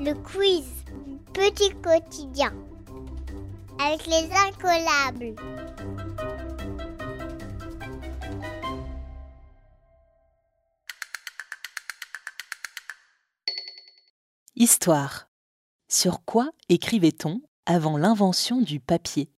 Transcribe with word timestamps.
Le 0.00 0.14
quiz 0.14 0.64
Petit 1.34 1.70
quotidien 1.82 2.54
avec 3.80 4.06
les 4.06 4.30
incollables. 4.32 5.34
Histoire. 14.54 15.28
Sur 15.88 16.24
quoi 16.24 16.50
écrivait-on 16.68 17.40
avant 17.66 17.96
l'invention 17.96 18.60
du 18.60 18.78
papier? 18.78 19.32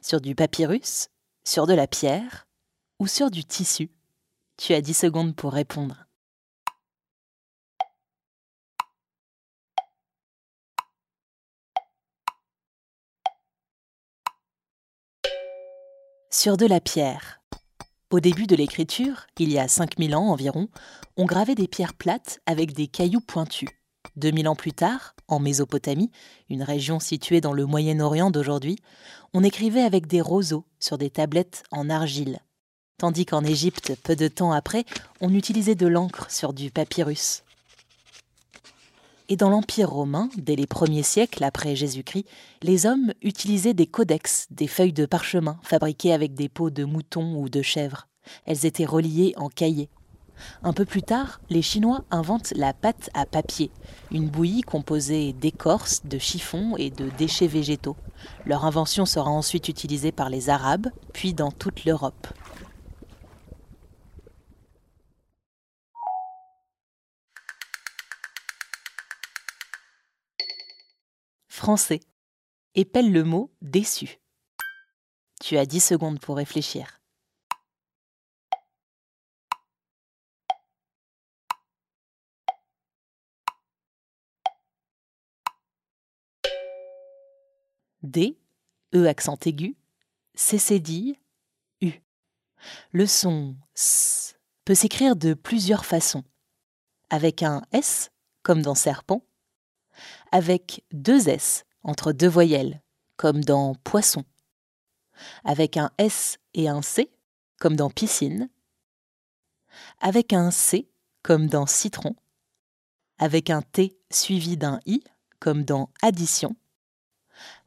Sur 0.00 0.20
du 0.20 0.36
papyrus 0.36 1.08
Sur 1.44 1.66
de 1.66 1.74
la 1.74 1.88
pierre 1.88 2.46
Ou 3.00 3.08
sur 3.08 3.32
du 3.32 3.44
tissu? 3.44 3.90
Tu 4.56 4.74
as 4.74 4.80
10 4.80 4.94
secondes 4.94 5.34
pour 5.34 5.52
répondre. 5.52 6.06
Sur 16.36 16.56
de 16.56 16.66
la 16.66 16.80
pierre. 16.80 17.40
Au 18.10 18.18
début 18.18 18.48
de 18.48 18.56
l'écriture, 18.56 19.28
il 19.38 19.52
y 19.52 19.58
a 19.58 19.68
5000 19.68 20.16
ans 20.16 20.30
environ, 20.30 20.68
on 21.16 21.26
gravait 21.26 21.54
des 21.54 21.68
pierres 21.68 21.94
plates 21.94 22.40
avec 22.44 22.72
des 22.72 22.88
cailloux 22.88 23.20
pointus. 23.20 23.68
2000 24.16 24.48
ans 24.48 24.56
plus 24.56 24.72
tard, 24.72 25.14
en 25.28 25.38
Mésopotamie, 25.38 26.10
une 26.50 26.64
région 26.64 26.98
située 26.98 27.40
dans 27.40 27.52
le 27.52 27.66
Moyen-Orient 27.66 28.32
d'aujourd'hui, 28.32 28.80
on 29.32 29.44
écrivait 29.44 29.82
avec 29.82 30.08
des 30.08 30.20
roseaux 30.20 30.64
sur 30.80 30.98
des 30.98 31.08
tablettes 31.08 31.62
en 31.70 31.88
argile. 31.88 32.40
Tandis 32.98 33.26
qu'en 33.26 33.44
Égypte, 33.44 33.94
peu 34.02 34.16
de 34.16 34.26
temps 34.26 34.50
après, 34.50 34.84
on 35.20 35.32
utilisait 35.32 35.76
de 35.76 35.86
l'encre 35.86 36.32
sur 36.32 36.52
du 36.52 36.72
papyrus. 36.72 37.44
Et 39.30 39.36
dans 39.36 39.48
l'Empire 39.48 39.88
romain, 39.88 40.28
dès 40.36 40.54
les 40.54 40.66
premiers 40.66 41.02
siècles 41.02 41.44
après 41.44 41.74
Jésus-Christ, 41.74 42.26
les 42.62 42.84
hommes 42.84 43.12
utilisaient 43.22 43.72
des 43.72 43.86
codex, 43.86 44.46
des 44.50 44.66
feuilles 44.66 44.92
de 44.92 45.06
parchemin 45.06 45.58
fabriquées 45.62 46.12
avec 46.12 46.34
des 46.34 46.50
peaux 46.50 46.68
de 46.68 46.84
mouton 46.84 47.36
ou 47.36 47.48
de 47.48 47.62
chèvre. 47.62 48.06
Elles 48.44 48.66
étaient 48.66 48.84
reliées 48.84 49.32
en 49.36 49.48
cahiers. 49.48 49.88
Un 50.62 50.74
peu 50.74 50.84
plus 50.84 51.02
tard, 51.02 51.40
les 51.48 51.62
Chinois 51.62 52.04
inventent 52.10 52.52
la 52.54 52.74
pâte 52.74 53.08
à 53.14 53.24
papier, 53.24 53.70
une 54.10 54.28
bouillie 54.28 54.62
composée 54.62 55.32
d'écorce, 55.32 56.02
de 56.04 56.18
chiffons 56.18 56.76
et 56.76 56.90
de 56.90 57.08
déchets 57.16 57.46
végétaux. 57.46 57.96
Leur 58.44 58.66
invention 58.66 59.06
sera 59.06 59.30
ensuite 59.30 59.68
utilisée 59.68 60.12
par 60.12 60.28
les 60.28 60.50
Arabes, 60.50 60.88
puis 61.14 61.32
dans 61.32 61.50
toute 61.50 61.86
l'Europe. 61.86 62.26
Français. 71.54 72.00
Épelle 72.74 73.12
le 73.12 73.22
mot 73.22 73.54
déçu. 73.62 74.18
Tu 75.40 75.56
as 75.56 75.66
10 75.66 75.78
secondes 75.78 76.18
pour 76.18 76.36
réfléchir. 76.36 77.00
D, 88.02 88.36
E 88.92 89.06
accent 89.06 89.38
aigu, 89.46 89.76
C 90.34 90.82
U. 91.80 92.02
Le 92.90 93.06
son 93.06 93.56
S 93.76 94.36
peut 94.64 94.74
s'écrire 94.74 95.14
de 95.14 95.34
plusieurs 95.34 95.84
façons. 95.84 96.24
Avec 97.10 97.44
un 97.44 97.62
S, 97.70 98.10
comme 98.42 98.60
dans 98.60 98.74
serpent, 98.74 99.24
avec 100.32 100.84
deux 100.92 101.28
S 101.28 101.64
entre 101.82 102.12
deux 102.12 102.28
voyelles, 102.28 102.82
comme 103.16 103.42
dans 103.44 103.74
poisson, 103.74 104.24
avec 105.44 105.76
un 105.76 105.90
S 105.98 106.38
et 106.54 106.68
un 106.68 106.82
C, 106.82 107.10
comme 107.58 107.76
dans 107.76 107.90
piscine, 107.90 108.48
avec 110.00 110.32
un 110.32 110.50
C, 110.50 110.88
comme 111.22 111.46
dans 111.46 111.66
citron, 111.66 112.16
avec 113.18 113.50
un 113.50 113.62
T 113.62 113.96
suivi 114.10 114.56
d'un 114.56 114.80
I, 114.86 115.02
comme 115.38 115.64
dans 115.64 115.90
addition, 116.02 116.56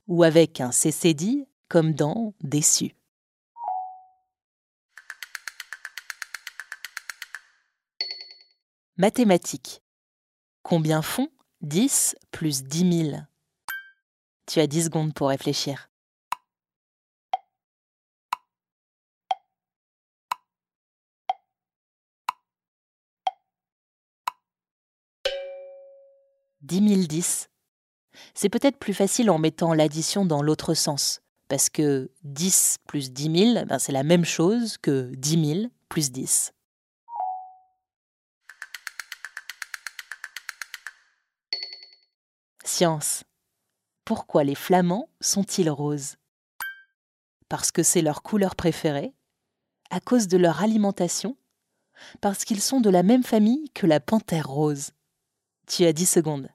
ou 0.08 0.24
avec 0.24 0.62
un 0.62 0.72
CCD 0.72 1.48
comme 1.68 1.94
dans 1.94 2.34
déçu. 2.42 2.96
Mathématiques. 8.98 9.84
Combien 10.64 11.04
font 11.04 11.30
10 11.62 12.16
plus 12.32 12.64
10 12.64 13.12
000 13.12 13.18
Tu 14.46 14.60
as 14.60 14.68
10 14.68 14.86
secondes 14.86 15.14
pour 15.14 15.30
réfléchir. 15.30 15.90
Dix 26.62 26.82
mille 26.82 27.08
dix 27.08 27.48
c'est 28.34 28.50
peut-être 28.50 28.78
plus 28.78 28.94
facile 28.94 29.30
en 29.30 29.38
mettant 29.38 29.74
l'addition 29.74 30.26
dans 30.26 30.42
l'autre 30.42 30.74
sens, 30.74 31.22
parce 31.48 31.70
que 31.70 32.12
10 32.24 32.78
plus 32.88 33.12
10 33.12 33.54
000, 33.54 33.66
ben 33.66 33.80
c'est 33.80 33.92
la 33.92 34.04
même 34.04 34.26
chose 34.26 34.78
que 34.78 35.12
10 35.16 35.46
000 35.46 35.68
plus 35.90 36.12
10. 36.12 36.54
Pourquoi 44.06 44.44
les 44.44 44.56
flamands 44.56 45.10
sont-ils 45.20 45.70
roses? 45.70 46.18
Parce 47.50 47.72
que 47.72 47.84
c'est 47.84 48.02
leur 48.02 48.22
couleur 48.22 48.56
préférée? 48.56 49.14
À 49.90 50.00
cause 50.00 50.28
de 50.28 50.38
leur 50.38 50.62
alimentation? 50.62 51.38
Parce 52.22 52.46
qu'ils 52.46 52.62
sont 52.62 52.80
de 52.80 52.90
la 52.90 53.04
même 53.04 53.24
famille 53.24 53.70
que 53.74 53.88
la 53.88 54.00
panthère 54.00 54.48
rose? 54.48 54.92
Tu 55.66 55.86
as 55.86 55.94
10 55.94 56.06
secondes. 56.06 56.50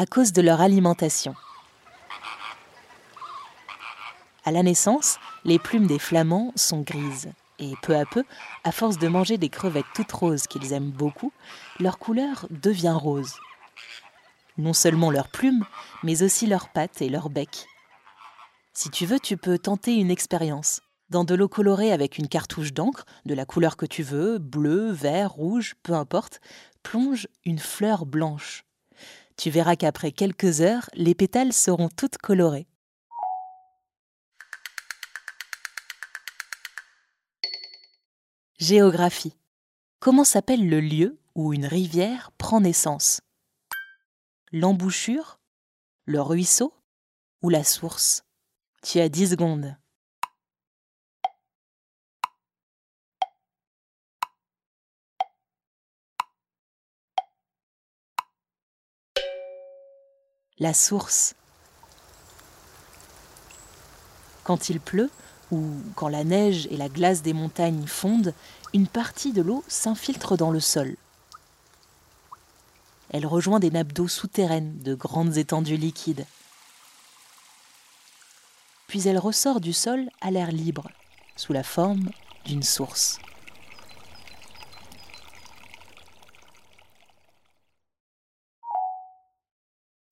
à 0.00 0.06
cause 0.06 0.32
de 0.32 0.40
leur 0.40 0.60
alimentation. 0.60 1.34
À 4.44 4.52
la 4.52 4.62
naissance, 4.62 5.18
les 5.48 5.58
plumes 5.58 5.86
des 5.86 5.98
flamands 5.98 6.52
sont 6.56 6.82
grises. 6.82 7.30
Et 7.58 7.72
peu 7.80 7.96
à 7.96 8.04
peu, 8.04 8.22
à 8.64 8.70
force 8.70 8.98
de 8.98 9.08
manger 9.08 9.38
des 9.38 9.48
crevettes 9.48 9.86
toutes 9.94 10.12
roses 10.12 10.46
qu'ils 10.46 10.74
aiment 10.74 10.90
beaucoup, 10.90 11.32
leur 11.80 11.98
couleur 11.98 12.46
devient 12.50 12.94
rose. 12.94 13.34
Non 14.58 14.74
seulement 14.74 15.10
leurs 15.10 15.28
plumes, 15.28 15.64
mais 16.02 16.22
aussi 16.22 16.46
leurs 16.46 16.68
pattes 16.68 17.00
et 17.00 17.08
leur 17.08 17.30
bec. 17.30 17.66
Si 18.74 18.90
tu 18.90 19.06
veux, 19.06 19.18
tu 19.18 19.38
peux 19.38 19.58
tenter 19.58 19.94
une 19.94 20.10
expérience. 20.10 20.82
Dans 21.08 21.24
de 21.24 21.34
l'eau 21.34 21.48
colorée 21.48 21.92
avec 21.92 22.18
une 22.18 22.28
cartouche 22.28 22.74
d'encre, 22.74 23.06
de 23.24 23.32
la 23.32 23.46
couleur 23.46 23.78
que 23.78 23.86
tu 23.86 24.02
veux, 24.02 24.36
bleu, 24.36 24.90
vert, 24.90 25.30
rouge, 25.30 25.76
peu 25.82 25.94
importe, 25.94 26.42
plonge 26.82 27.26
une 27.46 27.58
fleur 27.58 28.04
blanche. 28.04 28.64
Tu 29.38 29.48
verras 29.48 29.76
qu'après 29.76 30.12
quelques 30.12 30.60
heures, 30.60 30.90
les 30.92 31.14
pétales 31.14 31.54
seront 31.54 31.88
toutes 31.88 32.18
colorées. 32.18 32.67
Géographie. 38.58 39.36
Comment 40.00 40.24
s'appelle 40.24 40.68
le 40.68 40.80
lieu 40.80 41.18
où 41.34 41.52
une 41.52 41.66
rivière 41.66 42.32
prend 42.38 42.60
naissance? 42.60 43.20
L'embouchure? 44.52 45.38
Le 46.04 46.20
ruisseau? 46.20 46.74
Ou 47.42 47.50
la 47.50 47.64
source? 47.64 48.24
Tu 48.82 49.00
as 49.00 49.08
10 49.08 49.30
secondes. 49.30 49.76
la 60.58 60.74
source. 60.74 61.34
Quand 64.44 64.70
il 64.70 64.80
pleut, 64.80 65.10
ou 65.50 65.70
quand 65.94 66.08
la 66.08 66.24
neige 66.24 66.68
et 66.70 66.76
la 66.76 66.88
glace 66.88 67.22
des 67.22 67.32
montagnes 67.32 67.86
fondent, 67.86 68.34
une 68.74 68.86
partie 68.86 69.32
de 69.32 69.42
l'eau 69.42 69.64
s'infiltre 69.68 70.36
dans 70.36 70.50
le 70.50 70.60
sol. 70.60 70.96
Elle 73.10 73.26
rejoint 73.26 73.58
des 73.58 73.70
nappes 73.70 73.92
d'eau 73.92 74.08
souterraines 74.08 74.78
de 74.80 74.94
grandes 74.94 75.38
étendues 75.38 75.76
liquides. 75.76 76.26
Puis 78.86 79.06
elle 79.08 79.18
ressort 79.18 79.60
du 79.60 79.72
sol 79.72 80.08
à 80.20 80.30
l'air 80.30 80.52
libre, 80.52 80.88
sous 81.36 81.52
la 81.52 81.62
forme 81.62 82.10
d'une 82.44 82.62
source. 82.62 83.18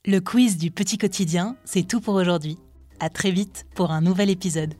Le 0.06 0.20
quiz 0.20 0.56
du 0.56 0.70
petit 0.70 0.98
quotidien, 0.98 1.56
c'est 1.64 1.82
tout 1.82 2.00
pour 2.00 2.14
aujourd'hui. 2.14 2.58
À 3.00 3.10
très 3.10 3.32
vite 3.32 3.66
pour 3.74 3.90
un 3.90 4.00
nouvel 4.00 4.30
épisode. 4.30 4.74